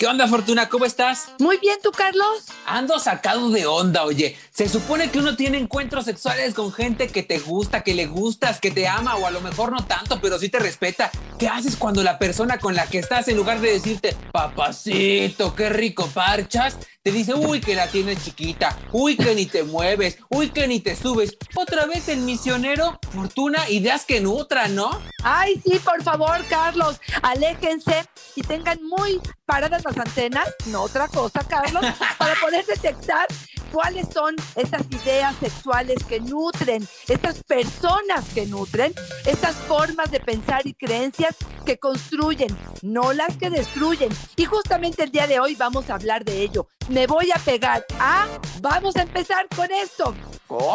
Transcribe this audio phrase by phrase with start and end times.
[0.00, 0.70] ¿Qué onda, Fortuna?
[0.70, 1.28] ¿Cómo estás?
[1.40, 2.46] Muy bien, ¿tú, Carlos?
[2.64, 4.34] Ando sacado de onda, oye.
[4.50, 8.60] Se supone que uno tiene encuentros sexuales con gente que te gusta, que le gustas,
[8.60, 11.10] que te ama, o a lo mejor no tanto, pero sí te respeta.
[11.38, 15.68] ¿Qué haces cuando la persona con la que estás, en lugar de decirte, papacito, qué
[15.68, 20.50] rico parchas, te dice, uy, que la tienes chiquita, uy, que ni te mueves, uy,
[20.50, 21.36] que ni te subes?
[21.54, 24.98] Otra vez el misionero, Fortuna, ideas que nutran, ¿no?
[25.22, 28.06] Ay, sí, por favor, Carlos, aléjense
[28.36, 31.84] y tengan muy paradas las antenas, no otra cosa, Carlos,
[32.18, 33.26] para poder detectar
[33.72, 40.66] cuáles son estas ideas sexuales que nutren, estas personas que nutren, estas formas de pensar
[40.66, 44.10] y creencias que construyen, no las que destruyen.
[44.36, 46.68] Y justamente el día de hoy vamos a hablar de ello.
[46.88, 48.26] Me voy a pegar a...
[48.60, 50.14] Vamos a empezar con esto.
[50.46, 50.70] ¡Comenzamos!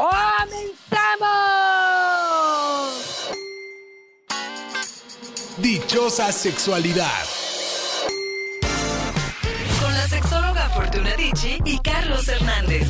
[5.58, 7.55] Dichosa sexualidad.
[11.66, 12.88] Y Carlos Hernández.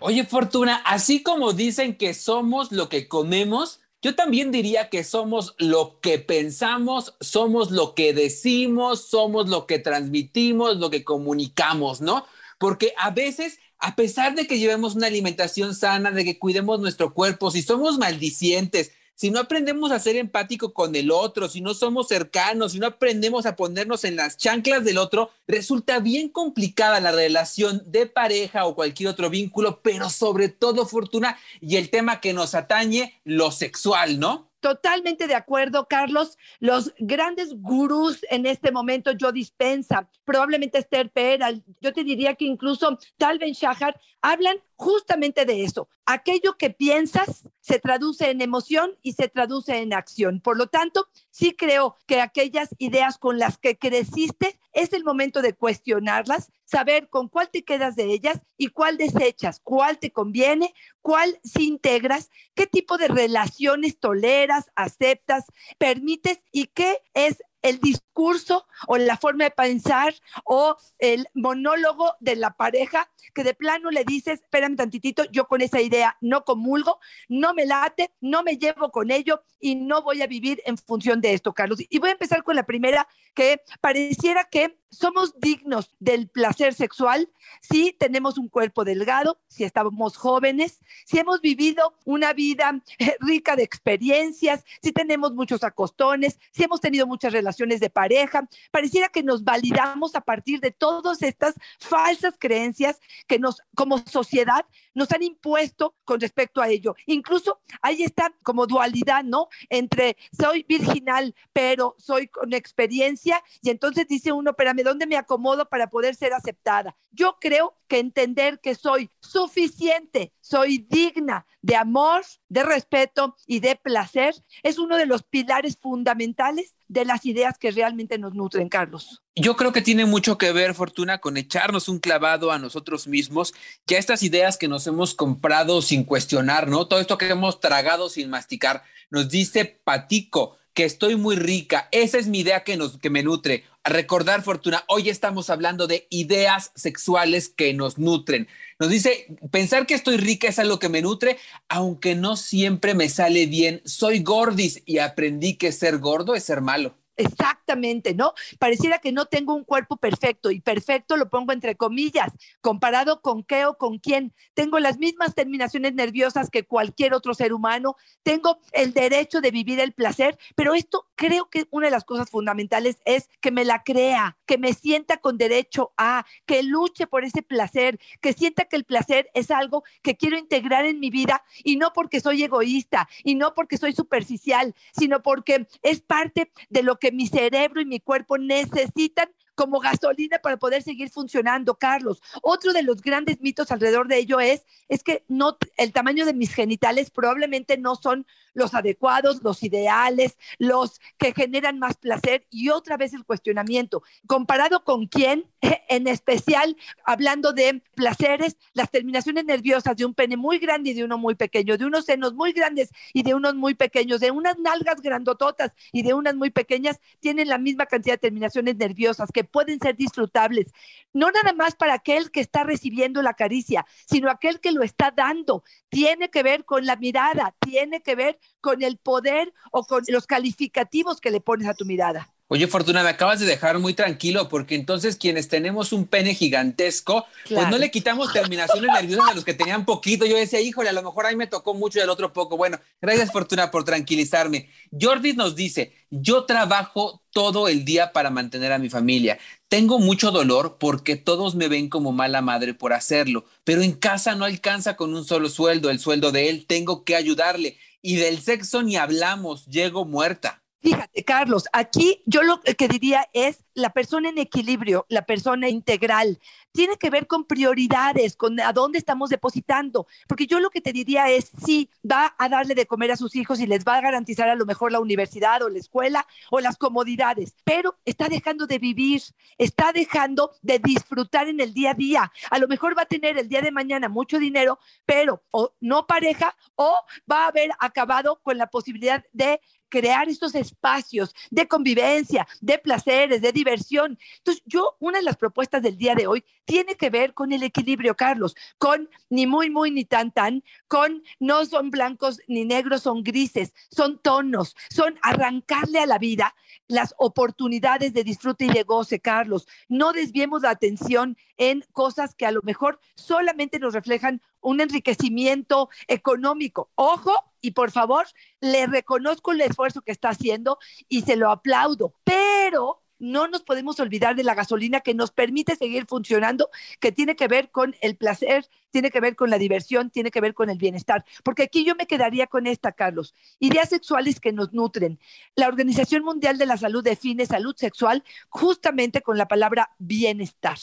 [0.00, 5.54] Oye, Fortuna, así como dicen que somos lo que comemos, yo también diría que somos
[5.58, 12.26] lo que pensamos, somos lo que decimos, somos lo que transmitimos, lo que comunicamos, ¿no?
[12.58, 17.14] Porque a veces, a pesar de que llevemos una alimentación sana, de que cuidemos nuestro
[17.14, 21.74] cuerpo, si somos maldicientes, si no aprendemos a ser empático con el otro, si no
[21.74, 27.00] somos cercanos, si no aprendemos a ponernos en las chanclas del otro, resulta bien complicada
[27.00, 32.20] la relación de pareja o cualquier otro vínculo, pero sobre todo fortuna y el tema
[32.20, 34.50] que nos atañe, lo sexual, ¿no?
[34.60, 36.38] Totalmente de acuerdo, Carlos.
[36.58, 42.46] Los grandes gurús en este momento, yo dispensa, probablemente Esther Peral, yo te diría que
[42.46, 45.88] incluso Tal Ben Shahar, hablan justamente de eso.
[46.04, 50.40] Aquello que piensas se traduce en emoción y se traduce en acción.
[50.40, 55.42] Por lo tanto, sí creo que aquellas ideas con las que creciste es el momento
[55.42, 60.74] de cuestionarlas, saber con cuál te quedas de ellas y cuál desechas, cuál te conviene,
[61.00, 65.44] cuál si integras, qué tipo de relaciones toleras, aceptas,
[65.78, 72.36] permites y qué es el discurso o la forma de pensar o el monólogo de
[72.36, 77.00] la pareja que de plano le dices, espérame tantitito, yo con esa idea no comulgo,
[77.28, 81.20] no me late, no me llevo con ello y no voy a vivir en función
[81.20, 81.80] de esto, Carlos.
[81.88, 87.28] Y voy a empezar con la primera, que pareciera que somos dignos del placer sexual
[87.60, 93.56] si tenemos un cuerpo delgado, si estamos jóvenes, si hemos vivido una vida eh, rica
[93.56, 98.48] de experiencias, si tenemos muchos acostones, si hemos tenido muchas relaciones de pareja.
[98.70, 104.66] Pareciera que nos validamos a partir de todas estas falsas creencias que nos, como sociedad,
[104.94, 106.94] nos han impuesto con respecto a ello.
[107.06, 109.48] Incluso hay esta como dualidad, ¿no?
[109.68, 115.88] Entre soy virginal, pero soy con experiencia, y entonces dice uno, ¿dónde me acomodo para
[115.88, 116.96] poder ser aceptada?
[117.10, 123.76] Yo creo que entender que soy suficiente, soy digna de amor, de respeto y de
[123.76, 129.22] placer es uno de los pilares fundamentales de las ideas que realmente nos nutren, Carlos.
[129.34, 133.54] Yo creo que tiene mucho que ver, Fortuna, con echarnos un clavado a nosotros mismos,
[133.86, 136.86] ya estas ideas que nos hemos comprado sin cuestionar, ¿no?
[136.86, 141.88] Todo esto que hemos tragado sin masticar, nos dice Patico que estoy muy rica.
[141.90, 143.64] Esa es mi idea que, nos, que me nutre.
[143.88, 148.48] Recordar, Fortuna, hoy estamos hablando de ideas sexuales que nos nutren.
[148.80, 151.38] Nos dice, pensar que estoy rica es algo que me nutre,
[151.68, 153.82] aunque no siempre me sale bien.
[153.84, 156.96] Soy gordis y aprendí que ser gordo es ser malo.
[157.16, 158.34] Exactamente, ¿no?
[158.58, 163.42] Pareciera que no tengo un cuerpo perfecto y perfecto lo pongo entre comillas, comparado con
[163.42, 164.34] qué o con quién.
[164.52, 169.80] Tengo las mismas terminaciones nerviosas que cualquier otro ser humano, tengo el derecho de vivir
[169.80, 173.82] el placer, pero esto creo que una de las cosas fundamentales es que me la
[173.82, 178.76] crea, que me sienta con derecho a, que luche por ese placer, que sienta que
[178.76, 183.08] el placer es algo que quiero integrar en mi vida y no porque soy egoísta
[183.24, 187.86] y no porque soy superficial, sino porque es parte de lo que mi cerebro y
[187.86, 192.22] mi cuerpo necesitan como gasolina para poder seguir funcionando, Carlos.
[192.42, 196.34] Otro de los grandes mitos alrededor de ello es, es que no, el tamaño de
[196.34, 202.70] mis genitales probablemente no son los adecuados, los ideales, los que generan más placer y
[202.70, 204.02] otra vez el cuestionamiento.
[204.26, 205.44] ¿Comparado con quién?
[205.88, 211.04] En especial, hablando de placeres, las terminaciones nerviosas de un pene muy grande y de
[211.04, 214.58] uno muy pequeño, de unos senos muy grandes y de unos muy pequeños, de unas
[214.58, 219.44] nalgas grandototas y de unas muy pequeñas, tienen la misma cantidad de terminaciones nerviosas que
[219.44, 220.72] pueden ser disfrutables.
[221.12, 225.12] No nada más para aquel que está recibiendo la caricia, sino aquel que lo está
[225.12, 225.62] dando.
[225.88, 230.26] Tiene que ver con la mirada, tiene que ver con el poder o con los
[230.26, 232.28] calificativos que le pones a tu mirada.
[232.48, 237.26] Oye, Fortuna, me acabas de dejar muy tranquilo porque entonces quienes tenemos un pene gigantesco,
[237.48, 240.26] pues no le quitamos terminaciones nerviosas a los que tenían poquito.
[240.26, 242.56] Yo decía, híjole, a lo mejor ahí me tocó mucho y al otro poco.
[242.56, 244.70] Bueno, gracias, Fortuna, por tranquilizarme.
[244.92, 249.40] Jordi nos dice, yo trabajo todo el día para mantener a mi familia.
[249.66, 254.36] Tengo mucho dolor porque todos me ven como mala madre por hacerlo, pero en casa
[254.36, 257.76] no alcanza con un solo sueldo, el sueldo de él, tengo que ayudarle.
[258.06, 260.62] Y del sexo ni hablamos, llego muerta.
[260.80, 266.40] Fíjate, Carlos, aquí yo lo que diría es la persona en equilibrio, la persona integral.
[266.72, 270.06] Tiene que ver con prioridades, con a dónde estamos depositando.
[270.26, 273.36] Porque yo lo que te diría es, sí, va a darle de comer a sus
[273.36, 276.60] hijos y les va a garantizar a lo mejor la universidad o la escuela o
[276.60, 279.22] las comodidades, pero está dejando de vivir,
[279.58, 282.32] está dejando de disfrutar en el día a día.
[282.50, 286.06] A lo mejor va a tener el día de mañana mucho dinero, pero o no
[286.06, 286.94] pareja o
[287.30, 293.40] va a haber acabado con la posibilidad de crear estos espacios de convivencia, de placeres,
[293.40, 293.65] de diversión.
[293.72, 297.62] Entonces, yo, una de las propuestas del día de hoy tiene que ver con el
[297.62, 303.02] equilibrio, Carlos, con ni muy, muy, ni tan, tan, con no son blancos ni negros,
[303.02, 306.54] son grises, son tonos, son arrancarle a la vida
[306.88, 309.66] las oportunidades de disfrute y de goce, Carlos.
[309.88, 315.88] No desviemos la atención en cosas que a lo mejor solamente nos reflejan un enriquecimiento
[316.08, 316.90] económico.
[316.94, 318.26] Ojo, y por favor,
[318.60, 320.78] le reconozco el esfuerzo que está haciendo
[321.08, 325.76] y se lo aplaudo, pero no nos podemos olvidar de la gasolina que nos permite
[325.76, 326.70] seguir funcionando,
[327.00, 330.40] que tiene que ver con el placer, tiene que ver con la diversión, tiene que
[330.40, 331.24] ver con el bienestar.
[331.42, 333.34] Porque aquí yo me quedaría con esta, Carlos.
[333.58, 335.18] Ideas sexuales que nos nutren.
[335.54, 340.78] La Organización Mundial de la Salud define salud sexual justamente con la palabra bienestar.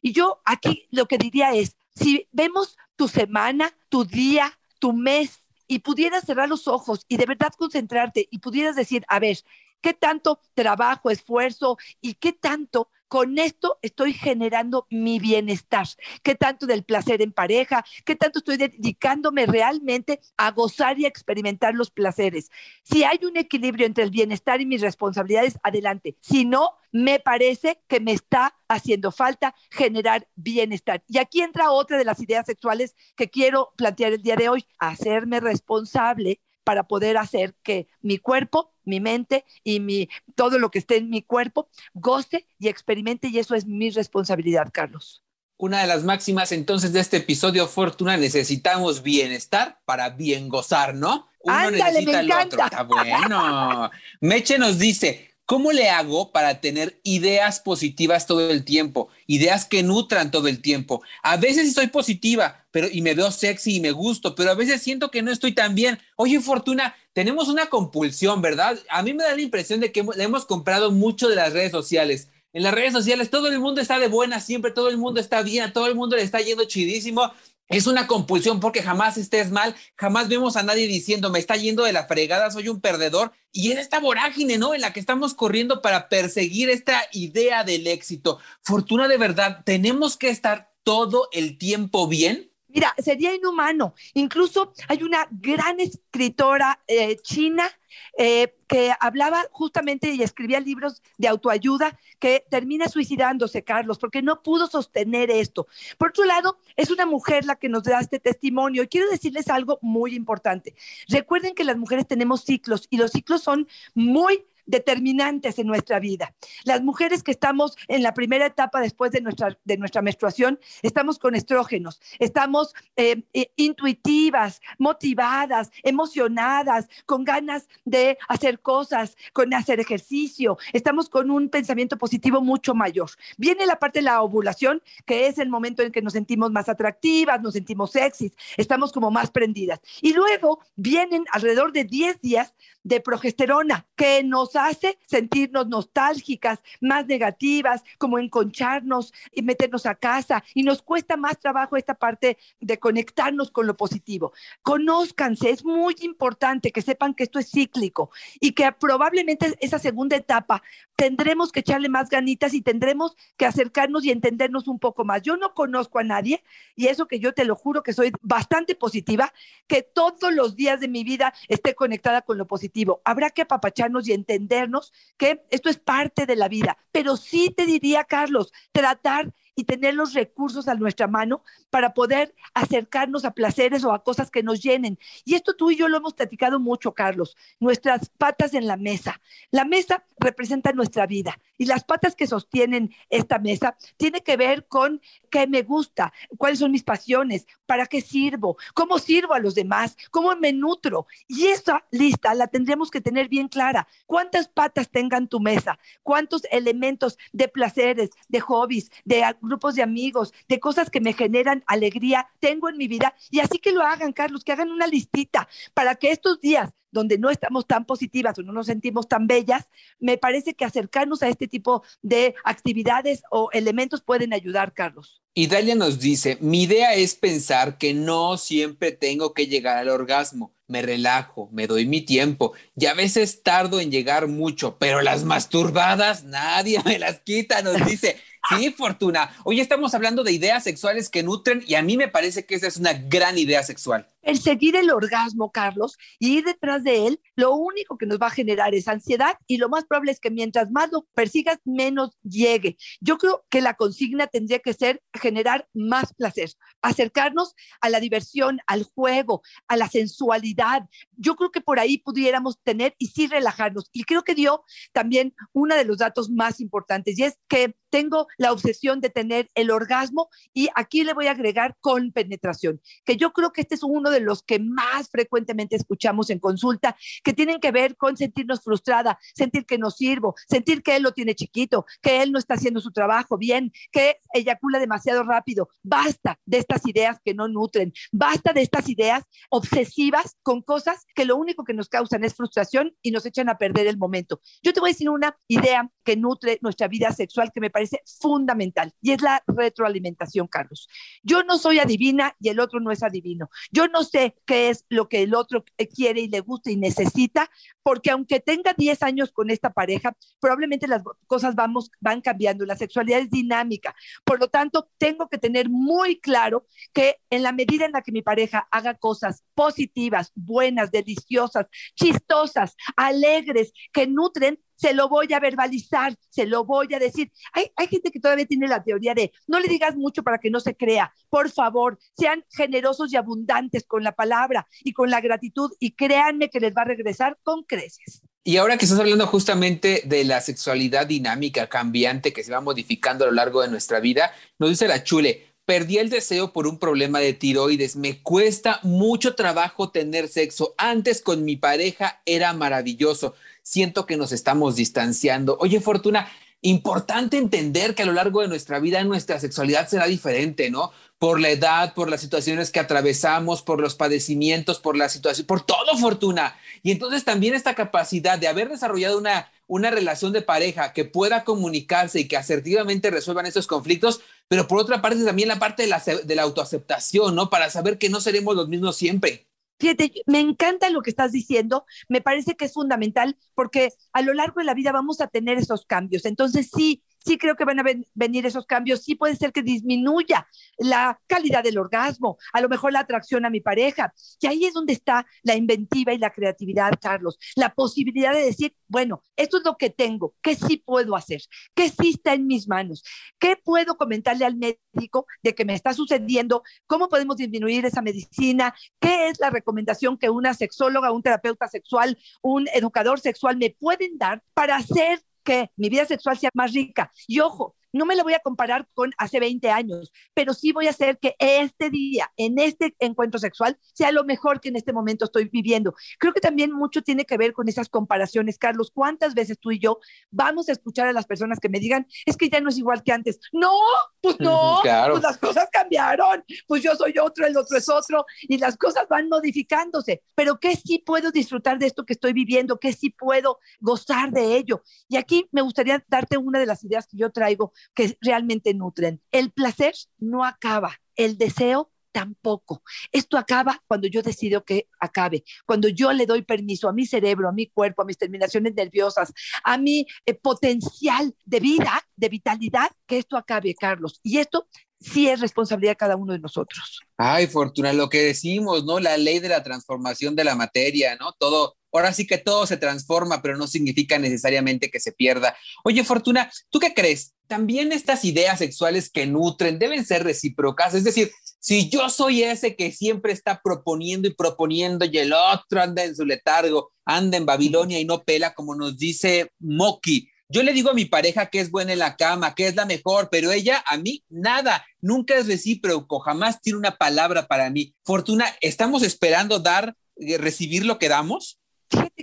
[0.00, 5.44] Y yo aquí lo que diría es, si vemos tu semana, tu día, tu mes,
[5.66, 9.38] y pudieras cerrar los ojos y de verdad concentrarte y pudieras decir, a ver,
[9.84, 15.86] ¿qué tanto trabajo, esfuerzo y qué tanto con esto estoy generando mi bienestar,
[16.22, 21.08] qué tanto del placer en pareja, qué tanto estoy dedicándome realmente a gozar y a
[21.08, 22.50] experimentar los placeres.
[22.82, 26.16] Si hay un equilibrio entre el bienestar y mis responsabilidades, adelante.
[26.22, 31.04] Si no, me parece que me está haciendo falta generar bienestar.
[31.08, 34.64] Y aquí entra otra de las ideas sexuales que quiero plantear el día de hoy,
[34.78, 40.78] hacerme responsable para poder hacer que mi cuerpo, mi mente y mi, todo lo que
[40.78, 45.22] esté en mi cuerpo goce y experimente y eso es mi responsabilidad, Carlos.
[45.56, 51.28] Una de las máximas entonces de este episodio Fortuna, necesitamos bienestar para bien gozar, ¿no?
[51.40, 52.64] Uno Ándale, necesita me el otro.
[52.64, 53.90] Está bueno.
[54.20, 59.08] Meche nos dice, ¿Cómo le hago para tener ideas positivas todo el tiempo?
[59.26, 61.02] Ideas que nutran todo el tiempo.
[61.22, 64.80] A veces estoy positiva, pero y me veo sexy y me gusto, pero a veces
[64.80, 65.98] siento que no estoy tan bien.
[66.16, 68.78] Oye, Fortuna, tenemos una compulsión, ¿verdad?
[68.88, 71.72] A mí me da la impresión de que le hemos comprado mucho de las redes
[71.72, 72.30] sociales.
[72.54, 75.42] En las redes sociales todo el mundo está de buena siempre, todo el mundo está
[75.42, 77.32] bien, todo el mundo le está yendo chidísimo
[77.68, 81.84] es una compulsión porque jamás estés mal, jamás vemos a nadie diciendo me está yendo
[81.84, 83.32] de la fregada, soy un perdedor.
[83.52, 84.74] Y es esta vorágine, ¿no?
[84.74, 88.38] En la que estamos corriendo para perseguir esta idea del éxito.
[88.62, 92.50] Fortuna de verdad, tenemos que estar todo el tiempo bien.
[92.74, 93.94] Mira, sería inhumano.
[94.14, 97.70] Incluso hay una gran escritora eh, china
[98.18, 104.42] eh, que hablaba justamente y escribía libros de autoayuda que termina suicidándose, Carlos, porque no
[104.42, 105.68] pudo sostener esto.
[105.98, 108.82] Por otro lado, es una mujer la que nos da este testimonio.
[108.82, 110.74] Y quiero decirles algo muy importante.
[111.08, 116.34] Recuerden que las mujeres tenemos ciclos y los ciclos son muy determinantes en nuestra vida.
[116.64, 121.18] Las mujeres que estamos en la primera etapa después de nuestra, de nuestra menstruación, estamos
[121.18, 129.80] con estrógenos, estamos eh, eh, intuitivas, motivadas, emocionadas, con ganas de hacer cosas, con hacer
[129.80, 133.10] ejercicio, estamos con un pensamiento positivo mucho mayor.
[133.36, 136.68] Viene la parte de la ovulación, que es el momento en que nos sentimos más
[136.68, 139.80] atractivas, nos sentimos sexys, estamos como más prendidas.
[140.00, 147.06] Y luego vienen alrededor de 10 días de progesterona que nos hace sentirnos nostálgicas, más
[147.06, 150.42] negativas, como enconcharnos y meternos a casa.
[150.54, 154.32] Y nos cuesta más trabajo esta parte de conectarnos con lo positivo.
[154.62, 160.16] Conózcanse, es muy importante que sepan que esto es cíclico y que probablemente esa segunda
[160.16, 160.62] etapa
[160.96, 165.22] tendremos que echarle más ganitas y tendremos que acercarnos y entendernos un poco más.
[165.22, 166.42] Yo no conozco a nadie,
[166.76, 169.32] y eso que yo te lo juro que soy bastante positiva,
[169.66, 173.00] que todos los días de mi vida esté conectada con lo positivo.
[173.04, 174.12] Habrá que apapacharnos y
[174.44, 179.64] entendernos que esto es parte de la vida, pero sí te diría, Carlos, tratar y
[179.64, 184.42] tener los recursos a nuestra mano para poder acercarnos a placeres o a cosas que
[184.42, 184.98] nos llenen.
[185.24, 189.20] Y esto tú y yo lo hemos platicado mucho, Carlos, nuestras patas en la mesa.
[189.50, 194.66] La mesa representa nuestra vida y las patas que sostienen esta mesa tiene que ver
[194.66, 199.54] con qué me gusta, cuáles son mis pasiones, para qué sirvo, cómo sirvo a los
[199.54, 201.06] demás, cómo me nutro.
[201.28, 203.86] Y esa lista la tendremos que tener bien clara.
[204.06, 205.78] ¿Cuántas patas tengan tu mesa?
[206.02, 211.64] ¿Cuántos elementos de placeres, de hobbies, de grupos de amigos, de cosas que me generan
[211.66, 213.14] alegría tengo en mi vida?
[213.30, 217.18] Y así que lo hagan, Carlos, que hagan una listita para que estos días donde
[217.18, 219.66] no estamos tan positivas o no nos sentimos tan bellas,
[219.98, 225.20] me parece que acercarnos a este tipo de actividades o elementos pueden ayudar, Carlos.
[225.34, 229.88] Y Dalia nos dice, mi idea es pensar que no siempre tengo que llegar al
[229.88, 230.54] orgasmo.
[230.68, 235.24] Me relajo, me doy mi tiempo y a veces tardo en llegar mucho, pero las
[235.24, 238.16] masturbadas nadie me las quita, nos dice.
[238.48, 239.30] Sí, Fortuna.
[239.44, 242.66] Hoy estamos hablando de ideas sexuales que nutren y a mí me parece que esa
[242.66, 244.06] es una gran idea sexual.
[244.20, 248.30] Perseguir el orgasmo, Carlos, y ir detrás de él, lo único que nos va a
[248.30, 252.76] generar es ansiedad y lo más probable es que mientras más lo persigas, menos llegue.
[253.00, 256.50] Yo creo que la consigna tendría que ser generar más placer,
[256.82, 260.82] acercarnos a la diversión, al juego, a la sensualidad.
[261.16, 263.90] Yo creo que por ahí pudiéramos tener y sí relajarnos.
[263.92, 268.26] Y creo que dio también uno de los datos más importantes y es que tengo
[268.38, 273.16] la obsesión de tener el orgasmo y aquí le voy a agregar con penetración, que
[273.16, 277.32] yo creo que este es uno de los que más frecuentemente escuchamos en consulta, que
[277.32, 281.36] tienen que ver con sentirnos frustrada, sentir que no sirvo, sentir que él lo tiene
[281.36, 285.68] chiquito, que él no está haciendo su trabajo bien, que eyacula demasiado rápido.
[285.84, 291.24] Basta de estas ideas que no nutren, basta de estas ideas obsesivas con cosas que
[291.24, 294.40] lo único que nos causan es frustración y nos echan a perder el momento.
[294.62, 298.02] Yo te voy a decir una idea que nutre nuestra vida sexual que me parece
[298.20, 300.88] fundamental y es la retroalimentación, Carlos.
[301.22, 303.48] Yo no soy adivina y el otro no es adivino.
[303.70, 307.50] Yo no sé qué es lo que el otro quiere y le gusta y necesita,
[307.82, 312.76] porque aunque tenga 10 años con esta pareja, probablemente las cosas vamos, van cambiando, la
[312.76, 313.94] sexualidad es dinámica.
[314.24, 318.12] Por lo tanto, tengo que tener muy claro que en la medida en la que
[318.12, 325.40] mi pareja haga cosas positivas, buenas, deliciosas, chistosas, alegres, que nutren, se lo voy a
[325.40, 327.30] verbalizar, se lo voy a decir.
[327.52, 330.50] Hay, hay gente que todavía tiene la teoría de no le digas mucho para que
[330.50, 331.12] no se crea.
[331.30, 336.50] Por favor, sean generosos y abundantes con la palabra y con la gratitud y créanme
[336.50, 338.22] que les va a regresar con creces.
[338.46, 343.24] Y ahora que estás hablando justamente de la sexualidad dinámica, cambiante, que se va modificando
[343.24, 346.78] a lo largo de nuestra vida, nos dice la chule, perdí el deseo por un
[346.78, 353.34] problema de tiroides, me cuesta mucho trabajo tener sexo, antes con mi pareja era maravilloso,
[353.62, 355.56] siento que nos estamos distanciando.
[355.60, 356.28] Oye, Fortuna,
[356.60, 360.92] importante entender que a lo largo de nuestra vida nuestra sexualidad será diferente, ¿no?
[361.18, 365.62] Por la edad, por las situaciones que atravesamos, por los padecimientos, por la situación, por
[365.62, 366.56] todo, Fortuna.
[366.82, 371.44] Y entonces también esta capacidad de haber desarrollado una, una relación de pareja que pueda
[371.44, 375.88] comunicarse y que asertivamente resuelvan estos conflictos, pero por otra parte también la parte de
[375.88, 377.48] la, de la autoaceptación, ¿no?
[377.48, 379.46] Para saber que no seremos los mismos siempre.
[379.78, 384.32] Fíjate, me encanta lo que estás diciendo, me parece que es fundamental porque a lo
[384.32, 386.24] largo de la vida vamos a tener esos cambios.
[386.26, 389.62] Entonces, sí, sí creo que van a ven, venir esos cambios, sí puede ser que
[389.62, 390.46] disminuya
[390.78, 394.12] la calidad del orgasmo, a lo mejor la atracción a mi pareja.
[394.40, 398.76] Y ahí es donde está la inventiva y la creatividad, Carlos, la posibilidad de decir,
[398.88, 401.40] bueno, esto es lo que tengo, ¿qué sí puedo hacer?
[401.74, 403.02] ¿Qué sí está en mis manos?
[403.38, 406.62] ¿Qué puedo comentarle al médico de que me está sucediendo?
[406.86, 408.74] ¿Cómo podemos disminuir esa medicina?
[409.00, 414.18] ¿Qué es la recomendación que una sexóloga, un terapeuta sexual, un educador sexual me pueden
[414.18, 417.12] dar para hacer que mi vida sexual sea más rica.
[417.26, 420.88] Y ojo, no me la voy a comparar con hace 20 años, pero sí voy
[420.88, 424.92] a hacer que este día, en este encuentro sexual, sea lo mejor que en este
[424.92, 425.94] momento estoy viviendo.
[426.18, 428.90] Creo que también mucho tiene que ver con esas comparaciones, Carlos.
[428.92, 429.98] ¿Cuántas veces tú y yo
[430.30, 433.02] vamos a escuchar a las personas que me digan, es que ya no es igual
[433.02, 433.38] que antes?
[433.52, 433.72] No,
[434.20, 435.12] pues no, Claro.
[435.14, 439.06] pues las cosas cambiaron, pues yo soy otro, el otro es otro, y las cosas
[439.08, 440.22] van modificándose.
[440.34, 442.78] Pero ¿qué sí puedo disfrutar de esto que estoy viviendo?
[442.78, 444.82] ¿Qué sí puedo gozar de ello?
[445.08, 449.20] Y aquí me gustaría darte una de las ideas que yo traigo que realmente nutren.
[449.32, 452.82] El placer no acaba, el deseo tampoco.
[453.10, 457.48] Esto acaba cuando yo decido que acabe, cuando yo le doy permiso a mi cerebro,
[457.48, 459.32] a mi cuerpo, a mis terminaciones nerviosas,
[459.64, 464.20] a mi eh, potencial de vida, de vitalidad, que esto acabe, Carlos.
[464.22, 464.68] Y esto
[465.00, 467.00] sí es responsabilidad de cada uno de nosotros.
[467.18, 469.00] Ay, Fortuna, lo que decimos, ¿no?
[469.00, 471.32] La ley de la transformación de la materia, ¿no?
[471.32, 475.56] Todo, ahora sí que todo se transforma, pero no significa necesariamente que se pierda.
[475.84, 477.34] Oye, Fortuna, ¿tú qué crees?
[477.46, 482.76] También estas ideas sexuales que nutren deben ser recíprocas, es decir, si yo soy ese
[482.76, 487.46] que siempre está proponiendo y proponiendo y el otro anda en su letargo, anda en
[487.46, 491.60] Babilonia y no pela, como nos dice Moki, yo le digo a mi pareja que
[491.60, 495.36] es buena en la cama, que es la mejor, pero ella a mí nada, nunca
[495.36, 497.94] es recíproco, jamás tiene una palabra para mí.
[498.04, 501.60] Fortuna, ¿estamos esperando dar, eh, recibir lo que damos?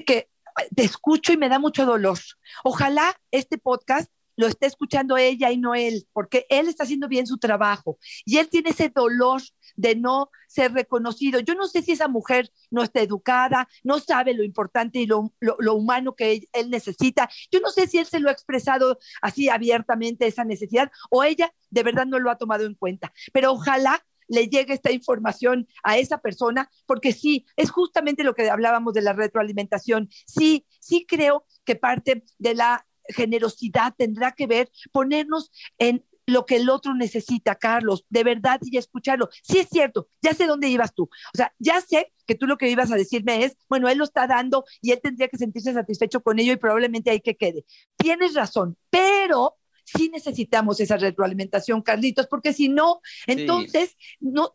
[0.06, 0.30] Que
[0.76, 2.18] te escucho y me da mucho dolor.
[2.64, 7.28] Ojalá este podcast lo esté escuchando ella y no él, porque él está haciendo bien
[7.28, 9.42] su trabajo y él tiene ese dolor
[9.76, 11.40] de no ser reconocido.
[11.40, 15.34] Yo no sé si esa mujer no está educada, no sabe lo importante y lo,
[15.40, 17.30] lo, humano que él, necesita.
[17.52, 21.54] Yo no sé si él se lo ha expresado así abiertamente esa necesidad o ella
[21.70, 25.98] de verdad no lo ha tomado en cuenta, pero ojalá le llegue esta información a
[25.98, 30.10] esa persona, porque sí, es justamente lo que hablábamos de la retroalimentación.
[30.26, 36.58] Sí, sí creo que parte de la generosidad tendrá que ver ponernos en lo que
[36.58, 39.30] el otro necesita, Carlos, de verdad y escucharlo.
[39.44, 41.04] Sí es cierto, ya sé dónde ibas tú.
[41.04, 44.04] O sea, ya sé que tú lo que ibas a decirme es, bueno, él lo
[44.04, 47.66] está dando y él tendría que sentirse satisfecho con ello y probablemente hay que quede.
[47.98, 49.58] Tienes razón, pero
[49.96, 54.18] sí necesitamos esa retroalimentación, Carlitos, porque si no, entonces sí.
[54.20, 54.52] no,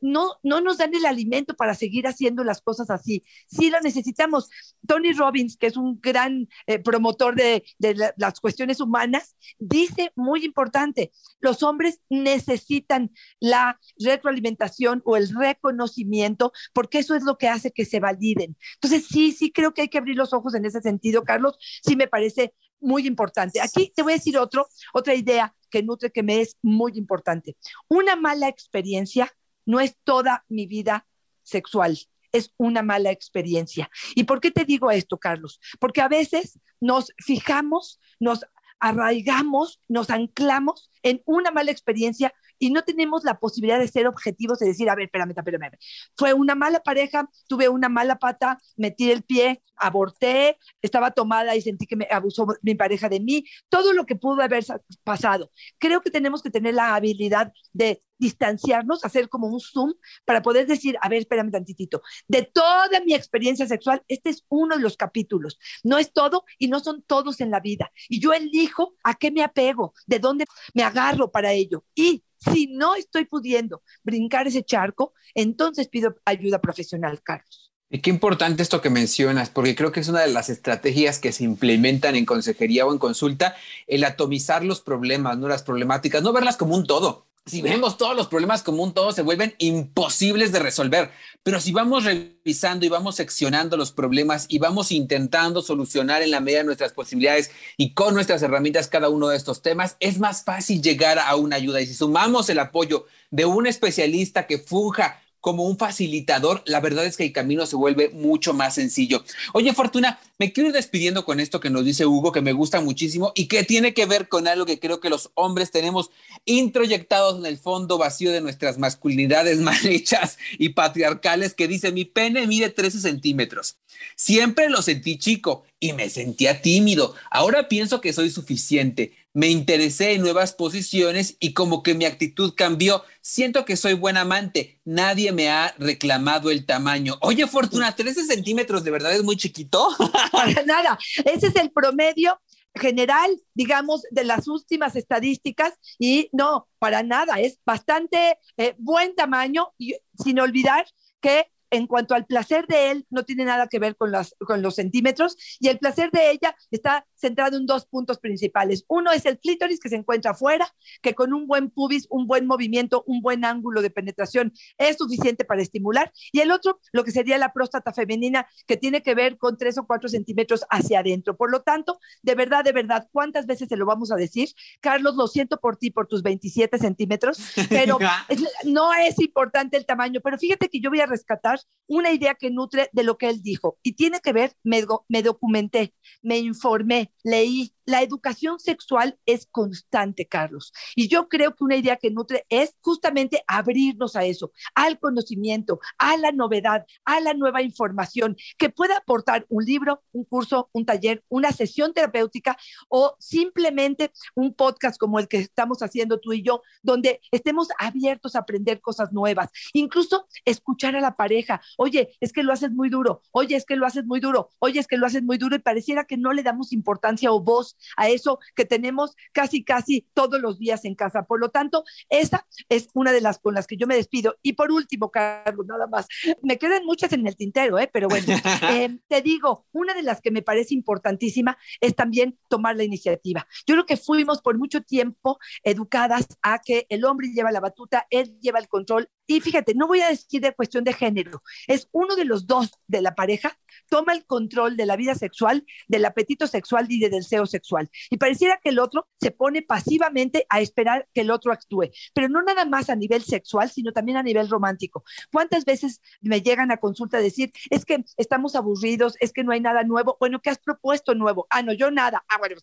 [0.00, 3.22] no, no nos dan el alimento para seguir haciendo las cosas así.
[3.46, 4.48] Sí lo necesitamos.
[4.86, 10.12] Tony Robbins, que es un gran eh, promotor de, de la, las cuestiones humanas, dice
[10.16, 17.48] muy importante, los hombres necesitan la retroalimentación o el reconocimiento, porque eso es lo que
[17.48, 18.56] hace que se validen.
[18.74, 21.56] Entonces, sí, sí creo que hay que abrir los ojos en ese sentido, Carlos.
[21.82, 23.60] Sí me parece muy importante.
[23.60, 27.56] Aquí te voy a decir otro, otra idea que nutre que me es muy importante.
[27.88, 29.32] Una mala experiencia
[29.64, 31.06] no es toda mi vida
[31.42, 31.98] sexual,
[32.32, 33.90] es una mala experiencia.
[34.14, 35.60] ¿Y por qué te digo esto, Carlos?
[35.78, 38.44] Porque a veces nos fijamos, nos
[38.80, 44.60] arraigamos, nos anclamos en una mala experiencia y no tenemos la posibilidad de ser objetivos,
[44.60, 45.78] de decir, a ver, espérame, espérame, espérame.
[46.16, 51.62] Fue una mala pareja, tuve una mala pata, metí el pie, aborté, estaba tomada y
[51.62, 54.64] sentí que me abusó mi pareja de mí, todo lo que pudo haber
[55.02, 55.50] pasado.
[55.78, 59.94] Creo que tenemos que tener la habilidad de distanciarnos, hacer como un zoom
[60.26, 64.76] para poder decir, a ver, espérame tantitito, de toda mi experiencia sexual, este es uno
[64.76, 67.90] de los capítulos, no es todo y no son todos en la vida.
[68.08, 70.44] Y yo elijo a qué me apego, de dónde
[70.74, 71.84] me agarro para ello.
[71.94, 77.70] Y si no estoy pudiendo brincar ese charco, entonces pido ayuda profesional, Carlos.
[77.92, 81.32] Y qué importante esto que mencionas, porque creo que es una de las estrategias que
[81.32, 83.56] se implementan en consejería o en consulta,
[83.88, 87.26] el atomizar los problemas, no las problemáticas, no verlas como un todo.
[87.50, 91.10] Si vemos todos los problemas como un todo, se vuelven imposibles de resolver.
[91.42, 96.38] Pero si vamos revisando y vamos seccionando los problemas y vamos intentando solucionar en la
[96.38, 100.44] medida de nuestras posibilidades y con nuestras herramientas cada uno de estos temas, es más
[100.44, 101.80] fácil llegar a una ayuda.
[101.80, 107.06] Y si sumamos el apoyo de un especialista que funja como un facilitador, la verdad
[107.06, 109.24] es que el camino se vuelve mucho más sencillo.
[109.52, 112.80] Oye, Fortuna, me quiero ir despidiendo con esto que nos dice Hugo, que me gusta
[112.80, 116.10] muchísimo y que tiene que ver con algo que creo que los hombres tenemos
[116.44, 122.04] introyectados en el fondo vacío de nuestras masculinidades mal hechas y patriarcales, que dice, mi
[122.04, 123.76] pene mide 13 centímetros.
[124.16, 127.14] Siempre lo sentí chico y me sentía tímido.
[127.30, 129.12] Ahora pienso que soy suficiente.
[129.32, 133.04] Me interesé en nuevas posiciones y como que mi actitud cambió.
[133.20, 134.80] Siento que soy buen amante.
[134.84, 137.16] Nadie me ha reclamado el tamaño.
[137.20, 139.88] Oye, Fortuna, 13 centímetros de verdad es muy chiquito.
[140.32, 140.98] Para nada.
[141.24, 142.40] Ese es el promedio
[142.74, 147.40] general, digamos, de las últimas estadísticas y no, para nada.
[147.40, 150.86] Es bastante eh, buen tamaño y sin olvidar
[151.20, 154.62] que en cuanto al placer de él, no tiene nada que ver con, las, con
[154.62, 158.84] los centímetros y el placer de ella está centrado en dos puntos principales.
[158.88, 162.46] Uno es el clítoris que se encuentra afuera, que con un buen pubis, un buen
[162.46, 166.12] movimiento, un buen ángulo de penetración es suficiente para estimular.
[166.32, 169.78] Y el otro, lo que sería la próstata femenina, que tiene que ver con tres
[169.78, 171.36] o cuatro centímetros hacia adentro.
[171.36, 174.48] Por lo tanto, de verdad, de verdad, ¿cuántas veces se lo vamos a decir?
[174.80, 177.98] Carlos, lo siento por ti, por tus 27 centímetros, pero
[178.64, 180.20] no es importante el tamaño.
[180.22, 183.42] Pero fíjate que yo voy a rescatar una idea que nutre de lo que él
[183.42, 183.78] dijo.
[183.82, 190.26] Y tiene que ver, me, me documenté, me informé, leí, la educación sexual es constante,
[190.26, 190.72] Carlos.
[190.94, 195.80] Y yo creo que una idea que nutre es justamente abrirnos a eso, al conocimiento,
[195.98, 200.86] a la novedad, a la nueva información, que pueda aportar un libro, un curso, un
[200.86, 202.56] taller, una sesión terapéutica
[202.88, 208.36] o simplemente un podcast como el que estamos haciendo tú y yo, donde estemos abiertos
[208.36, 211.60] a aprender cosas nuevas, incluso escuchar a la pareja.
[211.76, 213.22] Oye, es que lo haces muy duro.
[213.32, 214.48] Oye, es que lo haces muy duro.
[214.60, 217.40] Oye, es que lo haces muy duro y pareciera que no le damos importancia o
[217.40, 221.24] voz a eso que tenemos casi, casi todos los días en casa.
[221.24, 224.36] Por lo tanto, esa es una de las con las que yo me despido.
[224.42, 226.06] Y por último, Carlos, nada más,
[226.42, 227.88] me quedan muchas en el tintero, ¿eh?
[227.92, 228.26] pero bueno,
[228.70, 233.46] eh, te digo, una de las que me parece importantísima es también tomar la iniciativa.
[233.66, 238.06] Yo creo que fuimos por mucho tiempo educadas a que el hombre lleva la batuta,
[238.10, 239.08] él lleva el control.
[239.30, 242.72] Y fíjate, no voy a decir de cuestión de género, es uno de los dos
[242.88, 243.56] de la pareja
[243.88, 247.90] toma el control de la vida sexual, del apetito sexual y del deseo sexual.
[248.08, 252.28] Y pareciera que el otro se pone pasivamente a esperar que el otro actúe, pero
[252.28, 255.04] no nada más a nivel sexual, sino también a nivel romántico.
[255.32, 259.60] ¿Cuántas veces me llegan a consulta decir, es que estamos aburridos, es que no hay
[259.60, 260.16] nada nuevo?
[260.20, 261.46] Bueno, ¿qué has propuesto nuevo?
[261.50, 262.24] Ah, no, yo nada.
[262.28, 262.56] Ah, bueno,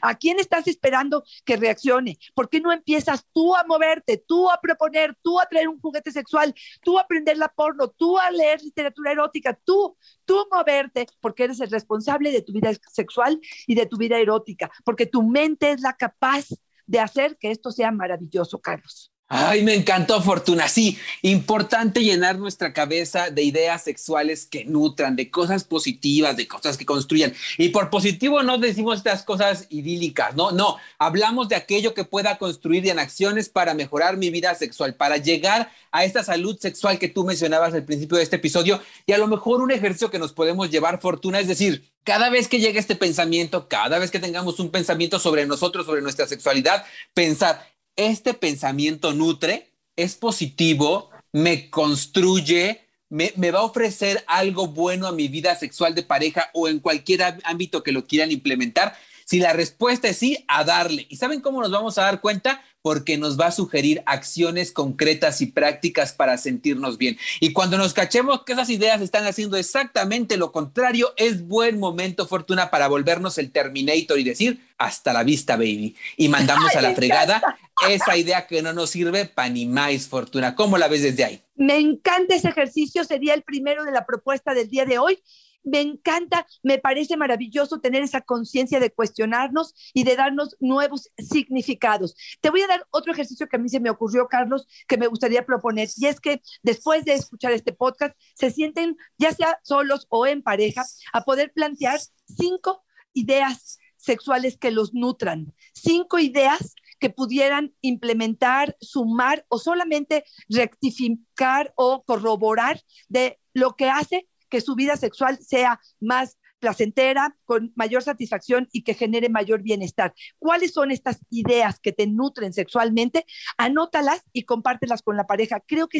[0.00, 2.18] ¿a quién estás esperando que reaccione?
[2.34, 6.01] ¿Por qué no empiezas tú a moverte, tú a proponer, tú a traer un juguete
[6.10, 11.60] sexual, tú aprender la porno, tú a leer literatura erótica, tú, tú moverte, porque eres
[11.60, 15.80] el responsable de tu vida sexual y de tu vida erótica, porque tu mente es
[15.80, 16.46] la capaz
[16.86, 19.11] de hacer que esto sea maravilloso, Carlos.
[19.34, 20.68] Ay, me encantó, Fortuna.
[20.68, 26.76] Sí, importante llenar nuestra cabeza de ideas sexuales que nutran, de cosas positivas, de cosas
[26.76, 27.32] que construyan.
[27.56, 30.76] Y por positivo no decimos estas cosas idílicas, no, no.
[30.98, 35.72] Hablamos de aquello que pueda construir en acciones para mejorar mi vida sexual, para llegar
[35.92, 38.82] a esta salud sexual que tú mencionabas al principio de este episodio.
[39.06, 42.48] Y a lo mejor un ejercicio que nos podemos llevar, Fortuna, es decir, cada vez
[42.48, 46.84] que llegue este pensamiento, cada vez que tengamos un pensamiento sobre nosotros, sobre nuestra sexualidad,
[47.14, 55.12] pensar, este pensamiento nutre, es positivo, me construye, me, va a ofrecer algo bueno a
[55.12, 58.94] mi vida sexual de pareja o en cualquier ámbito que lo quieran implementar.
[59.24, 61.06] Si la respuesta es sí, a darle.
[61.08, 62.62] ¿Y saben cómo nos vamos a dar cuenta?
[62.82, 67.16] porque nos va a sugerir acciones concretas y prácticas para sentirnos bien.
[67.40, 72.26] Y cuando nos cachemos que esas ideas están haciendo exactamente lo contrario, es buen momento,
[72.26, 75.94] Fortuna, para volvernos el Terminator y decir, hasta la vista, baby.
[76.16, 77.40] Y mandamos a la fregada
[77.90, 80.54] esa idea que no nos sirve para ni más, Fortuna.
[80.54, 81.42] ¿Cómo la ves desde ahí?
[81.54, 85.22] Me encanta ese ejercicio, sería el primero de la propuesta del día de hoy
[85.64, 92.14] me encanta, me parece maravilloso tener esa conciencia de cuestionarnos y de darnos nuevos significados.
[92.40, 95.06] Te voy a dar otro ejercicio que a mí se me ocurrió, Carlos, que me
[95.06, 100.06] gustaría proponer, y es que después de escuchar este podcast, se sienten, ya sea solos
[100.08, 107.10] o en pareja, a poder plantear cinco ideas sexuales que los nutran, cinco ideas que
[107.10, 114.96] pudieran implementar, sumar o solamente rectificar o corroborar de lo que hace que su vida
[114.96, 120.14] sexual sea más placentera, con mayor satisfacción y que genere mayor bienestar.
[120.38, 123.26] ¿Cuáles son estas ideas que te nutren sexualmente?
[123.58, 125.58] Anótalas y compártelas con la pareja.
[125.66, 125.98] Creo que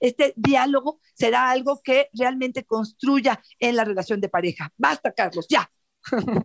[0.00, 4.72] este diálogo será algo que realmente construya en la relación de pareja.
[4.76, 5.70] Basta, Carlos, ya.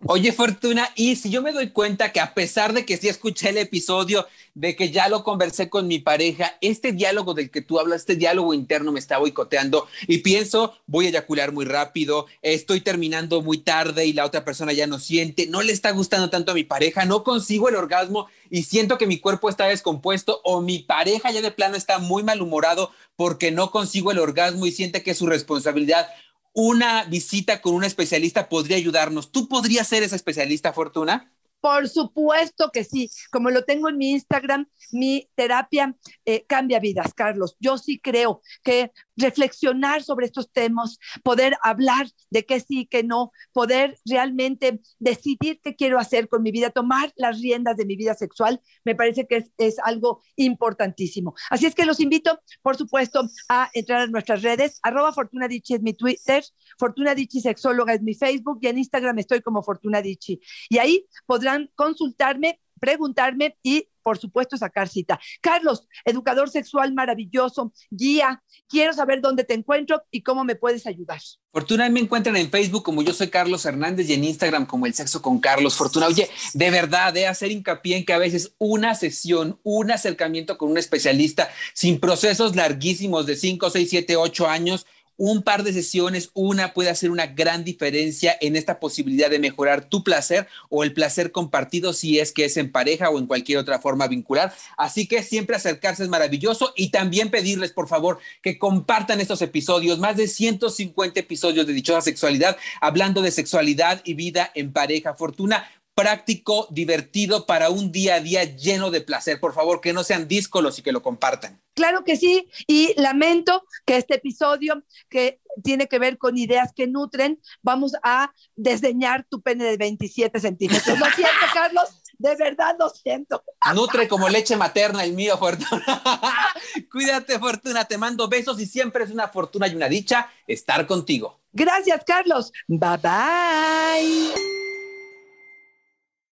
[0.05, 3.49] Oye, Fortuna, y si yo me doy cuenta que a pesar de que sí escuché
[3.49, 7.79] el episodio, de que ya lo conversé con mi pareja, este diálogo del que tú
[7.79, 12.81] hablas, este diálogo interno me está boicoteando y pienso, voy a eyacular muy rápido, estoy
[12.81, 16.51] terminando muy tarde y la otra persona ya no siente, no le está gustando tanto
[16.51, 20.61] a mi pareja, no consigo el orgasmo y siento que mi cuerpo está descompuesto o
[20.61, 25.01] mi pareja ya de plano está muy malhumorado porque no consigo el orgasmo y siente
[25.01, 26.07] que es su responsabilidad
[26.55, 29.31] una visita con un especialista podría ayudarnos.
[29.31, 31.34] ¿Tú podrías ser esa especialista, Fortuna?
[31.65, 33.09] Por supuesto que sí.
[33.31, 37.57] Como lo tengo en mi Instagram, mi terapia eh, cambia vidas, Carlos.
[37.59, 43.31] Yo sí creo que reflexionar sobre estos temas, poder hablar de qué sí, qué no,
[43.51, 48.13] poder realmente decidir qué quiero hacer con mi vida, tomar las riendas de mi vida
[48.13, 51.33] sexual, me parece que es, algo importantísimo.
[51.49, 54.79] Así es que los invito, por supuesto, a entrar a nuestras redes.
[54.83, 56.43] Arroba Fortuna es mi Twitter,
[56.77, 60.39] Fortuna Dichi Sexóloga es mi Facebook y en Instagram estoy como Fortuna Dichi.
[60.69, 65.19] Y ahí podrán consultarme preguntarme y, por supuesto, sacar cita.
[65.41, 71.19] Carlos, educador sexual maravilloso, guía, quiero saber dónde te encuentro y cómo me puedes ayudar.
[71.51, 74.93] Fortuna, me encuentran en Facebook como yo soy Carlos Hernández y en Instagram como el
[74.93, 76.07] sexo con Carlos Fortuna.
[76.07, 80.69] Oye, de verdad, de hacer hincapié en que a veces una sesión, un acercamiento con
[80.69, 84.85] un especialista sin procesos larguísimos de 5, 6, 7, 8 años
[85.17, 89.85] un par de sesiones, una puede hacer una gran diferencia en esta posibilidad de mejorar
[89.85, 93.59] tu placer o el placer compartido si es que es en pareja o en cualquier
[93.59, 94.53] otra forma vincular.
[94.77, 99.99] Así que siempre acercarse es maravilloso y también pedirles, por favor, que compartan estos episodios,
[99.99, 105.13] más de 150 episodios de Dichosa Sexualidad, hablando de sexualidad y vida en pareja.
[105.13, 109.39] Fortuna, práctico, divertido para un día a día lleno de placer.
[109.39, 111.61] Por favor, que no sean díscolos y que lo compartan.
[111.73, 116.87] Claro que sí, y lamento que este episodio que tiene que ver con ideas que
[116.87, 120.99] nutren, vamos a desdeñar tu pene de 27 centímetros.
[120.99, 121.85] Lo siento, Carlos,
[122.17, 123.43] de verdad lo siento.
[123.73, 125.85] Nutre como leche materna el mío, Fortuna.
[126.91, 131.39] Cuídate, Fortuna, te mando besos y siempre es una fortuna y una dicha estar contigo.
[131.53, 132.51] Gracias, Carlos.
[132.67, 134.64] Bye bye.